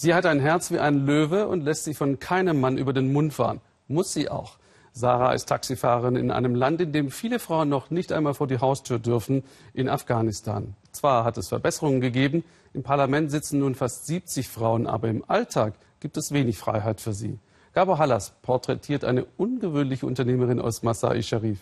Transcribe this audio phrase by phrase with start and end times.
[0.00, 3.12] Sie hat ein Herz wie ein Löwe und lässt sich von keinem Mann über den
[3.12, 3.60] Mund fahren.
[3.88, 4.56] Muss sie auch.
[4.92, 8.60] Sarah ist Taxifahrerin in einem Land, in dem viele Frauen noch nicht einmal vor die
[8.60, 9.42] Haustür dürfen,
[9.74, 10.76] in Afghanistan.
[10.92, 15.74] Zwar hat es Verbesserungen gegeben, im Parlament sitzen nun fast 70 Frauen, aber im Alltag
[15.98, 17.40] gibt es wenig Freiheit für sie.
[17.74, 21.58] Gabo Hallas porträtiert eine ungewöhnliche Unternehmerin aus Masai Sharif.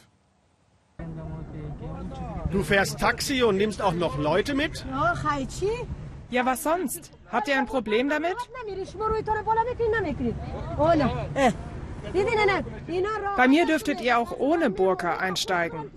[2.52, 4.84] Du fährst Taxi und nimmst auch noch Leute mit?
[6.30, 7.12] Ja, was sonst?
[7.30, 8.36] Habt ihr ein Problem damit?
[13.36, 15.90] Bei mir dürftet ihr auch ohne Burka einsteigen.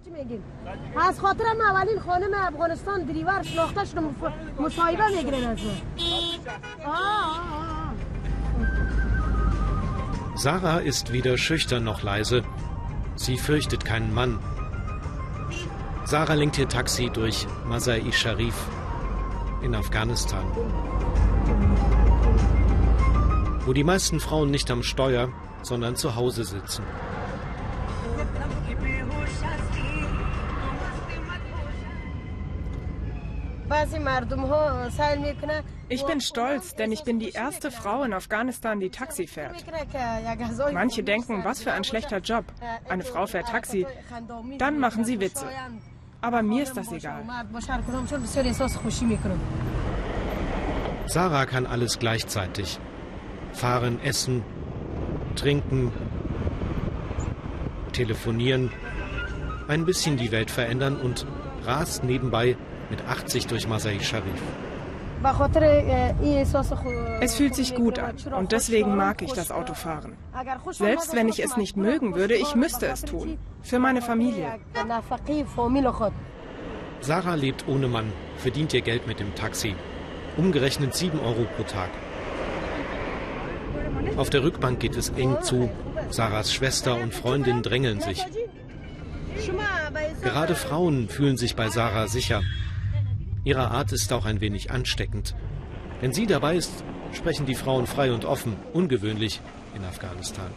[10.36, 12.44] Sarah ist weder schüchtern noch leise.
[13.16, 14.40] Sie fürchtet keinen Mann.
[16.06, 18.56] Sarah lenkt ihr Taxi durch Masai Sharif
[19.62, 20.46] in Afghanistan.
[23.66, 25.30] Wo die meisten Frauen nicht am Steuer,
[25.62, 26.84] sondern zu Hause sitzen.
[35.90, 39.64] Ich bin stolz, denn ich bin die erste Frau in Afghanistan, die Taxi fährt.
[40.74, 42.46] Manche denken, was für ein schlechter Job.
[42.88, 43.86] Eine Frau fährt Taxi.
[44.58, 45.46] Dann machen sie Witze.
[46.22, 47.24] Aber mir ist das egal.
[51.08, 52.80] Sarah kann alles gleichzeitig.
[53.54, 54.44] Fahren, essen,
[55.36, 55.92] trinken,
[57.94, 58.72] telefonieren,
[59.68, 61.26] ein bisschen die Welt verändern und
[61.66, 62.58] rast nebenbei
[62.90, 64.42] mit 80 durch Masai Sharif.
[67.22, 70.14] Es fühlt sich gut an und deswegen mag ich das Autofahren.
[70.72, 73.38] Selbst wenn ich es nicht mögen würde, ich müsste es tun.
[73.62, 74.60] Für meine Familie.
[77.02, 79.76] Sarah lebt ohne Mann, verdient ihr Geld mit dem Taxi.
[80.38, 81.90] Umgerechnet 7 Euro pro Tag.
[84.18, 85.70] Auf der Rückbank geht es eng zu.
[86.10, 88.26] Sarahs Schwester und Freundin drängeln sich.
[90.22, 92.42] Gerade Frauen fühlen sich bei Sarah sicher.
[93.44, 95.36] Ihre Art ist auch ein wenig ansteckend.
[96.02, 96.84] Wenn sie dabei ist,
[97.14, 99.42] sprechen die Frauen frei und offen, ungewöhnlich
[99.76, 100.52] in Afghanistan.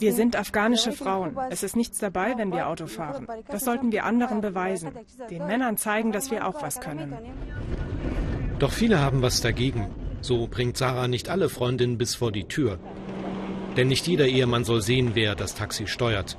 [0.00, 1.36] Wir sind afghanische Frauen.
[1.50, 3.26] Es ist nichts dabei, wenn wir Auto fahren.
[3.48, 4.90] Das sollten wir anderen beweisen.
[5.30, 7.14] Den Männern zeigen, dass wir auch was können.
[8.58, 9.90] Doch viele haben was dagegen.
[10.20, 12.78] So bringt Sarah nicht alle Freundinnen bis vor die Tür.
[13.76, 16.36] Denn nicht jeder Ehemann soll sehen, wer das Taxi steuert.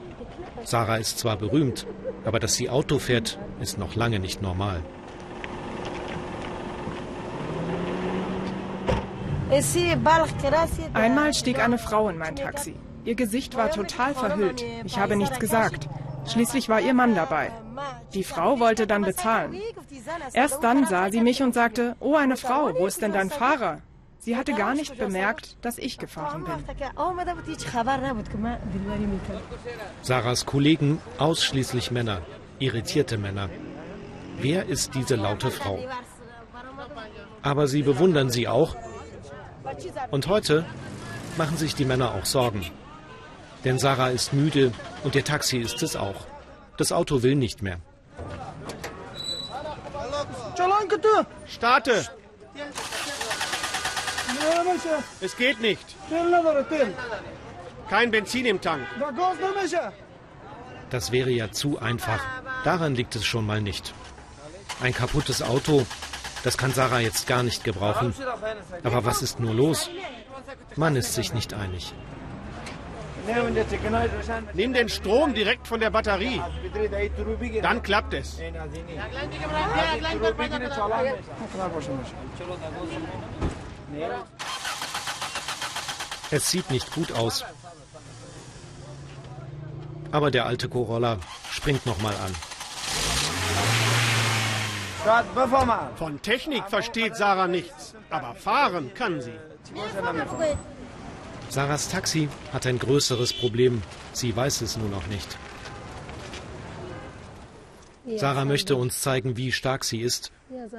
[0.63, 1.85] Sarah ist zwar berühmt,
[2.23, 4.81] aber dass sie Auto fährt, ist noch lange nicht normal.
[10.93, 12.75] Einmal stieg eine Frau in mein Taxi.
[13.03, 14.65] Ihr Gesicht war total verhüllt.
[14.83, 15.87] Ich habe nichts gesagt.
[16.27, 17.51] Schließlich war ihr Mann dabei.
[18.13, 19.61] Die Frau wollte dann bezahlen.
[20.33, 23.81] Erst dann sah sie mich und sagte, oh eine Frau, wo ist denn dein Fahrer?
[24.25, 26.65] Sie hatte gar nicht bemerkt, dass ich gefahren bin.
[30.01, 32.21] Sarahs Kollegen, ausschließlich Männer,
[32.57, 33.51] irritierte Männer.
[34.39, 35.77] Wer ist diese laute Frau?
[37.43, 38.75] Aber sie bewundern sie auch.
[40.09, 40.65] Und heute
[41.37, 42.65] machen sich die Männer auch Sorgen.
[43.63, 44.71] Denn Sarah ist müde
[45.03, 46.25] und ihr Taxi ist es auch.
[46.77, 47.77] Das Auto will nicht mehr.
[51.45, 52.05] Starte!
[55.21, 55.95] Es geht nicht.
[57.89, 58.83] Kein Benzin im Tank.
[60.89, 62.19] Das wäre ja zu einfach.
[62.63, 63.93] Daran liegt es schon mal nicht.
[64.81, 65.85] Ein kaputtes Auto,
[66.43, 68.13] das kann Sarah jetzt gar nicht gebrauchen.
[68.83, 69.89] Aber was ist nur los?
[70.75, 71.93] Man ist sich nicht einig.
[74.53, 76.41] Nimm den Strom direkt von der Batterie.
[77.61, 78.39] Dann klappt es.
[86.31, 87.45] Es sieht nicht gut aus.
[90.11, 91.17] Aber der alte Corolla
[91.51, 92.35] springt noch mal an.
[95.97, 99.37] Von Technik versteht Sarah nichts, aber fahren kann sie.
[101.49, 103.83] Sarahs Taxi hat ein größeres Problem.
[104.13, 105.37] Sie weiß es nur noch nicht.
[108.17, 110.31] Sarah möchte uns zeigen, wie stark sie ist.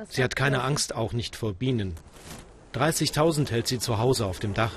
[0.08, 1.94] Sie hat keine Angst, auch nicht vor Bienen.
[2.76, 4.72] 30.000 hält sie zu Hause auf dem Dach.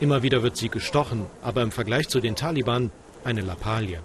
[0.00, 2.90] Immer wieder wird sie gestochen, aber im Vergleich zu den Taliban
[3.24, 4.00] eine Lappalie.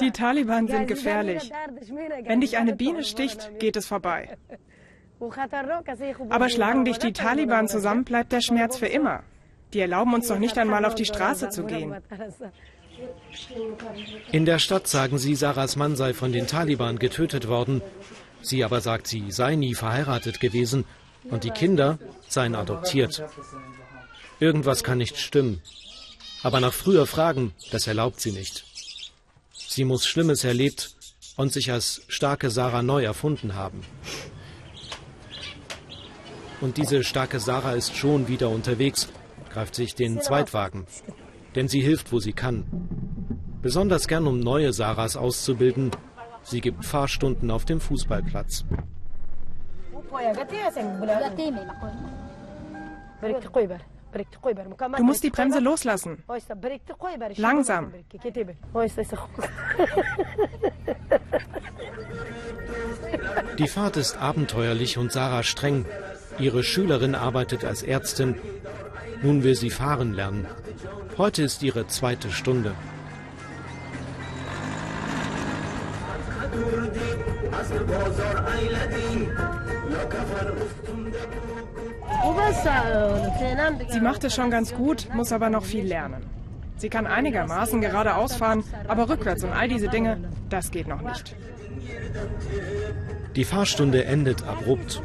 [0.00, 1.50] Die Taliban sind gefährlich.
[2.24, 4.36] Wenn dich eine Biene sticht, geht es vorbei.
[6.28, 9.22] Aber schlagen dich die Taliban zusammen, bleibt der Schmerz für immer.
[9.72, 11.96] Die erlauben uns doch nicht einmal auf die Straße zu gehen.
[14.32, 17.82] In der Stadt sagen sie, Sarahs Mann sei von den Taliban getötet worden.
[18.42, 20.84] Sie aber sagt, sie sei nie verheiratet gewesen
[21.24, 21.98] und die Kinder
[22.28, 23.22] seien adoptiert.
[24.40, 25.62] Irgendwas kann nicht stimmen.
[26.42, 28.64] Aber nach früher Fragen, das erlaubt sie nicht.
[29.52, 30.94] Sie muss Schlimmes erlebt
[31.36, 33.80] und sich als starke Sarah neu erfunden haben.
[36.60, 39.08] Und diese starke Sarah ist schon wieder unterwegs,
[39.52, 40.86] greift sich den Zweitwagen.
[41.56, 42.64] Denn sie hilft, wo sie kann.
[43.62, 45.90] Besonders gern, um neue Sarahs auszubilden.
[46.42, 48.64] Sie gibt Fahrstunden auf dem Fußballplatz.
[54.96, 56.22] Du musst die Bremse loslassen.
[57.36, 57.92] Langsam.
[63.58, 65.86] Die Fahrt ist abenteuerlich und Sarah streng.
[66.38, 68.36] Ihre Schülerin arbeitet als Ärztin.
[69.22, 70.46] Nun will sie fahren lernen.
[71.18, 72.74] Heute ist ihre zweite Stunde.
[83.88, 86.22] Sie macht es schon ganz gut, muss aber noch viel lernen.
[86.76, 90.18] Sie kann einigermaßen geradeaus fahren, aber rückwärts und all diese Dinge,
[90.50, 91.34] das geht noch nicht.
[93.34, 95.00] Die Fahrstunde endet abrupt.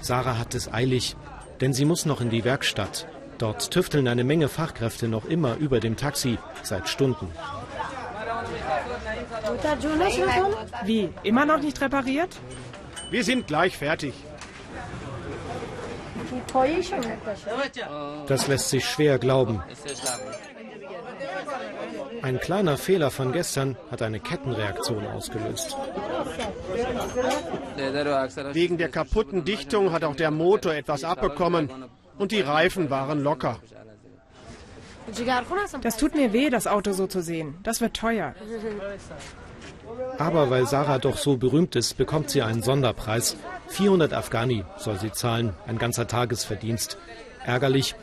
[0.00, 1.16] Sarah hat es eilig,
[1.60, 3.06] denn sie muss noch in die Werkstatt.
[3.38, 7.30] Dort tüfteln eine Menge Fachkräfte noch immer über dem Taxi seit Stunden.
[10.84, 11.08] Wie?
[11.22, 12.36] Immer noch nicht repariert?
[13.10, 14.14] Wir sind gleich fertig.
[18.26, 19.62] Das lässt sich schwer glauben.
[22.22, 25.76] Ein kleiner Fehler von gestern hat eine Kettenreaktion ausgelöst.
[28.52, 31.70] Wegen der kaputten Dichtung hat auch der Motor etwas abbekommen
[32.18, 33.58] und die Reifen waren locker.
[35.80, 37.56] Das tut mir weh, das Auto so zu sehen.
[37.62, 38.34] Das wird teuer.
[40.18, 43.36] Aber weil Sarah doch so berühmt ist, bekommt sie einen Sonderpreis.
[43.68, 46.98] 400 Afghani soll sie zahlen, ein ganzer Tagesverdienst.
[47.44, 47.94] Ärgerlich,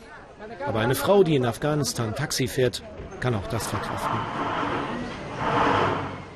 [0.66, 2.82] aber eine Frau, die in Afghanistan Taxi fährt,
[3.20, 4.20] kann auch das verkraften.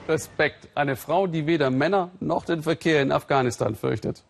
[0.07, 0.69] Respekt.
[0.75, 4.23] Eine Frau, die weder Männer noch den Verkehr in Afghanistan fürchtet.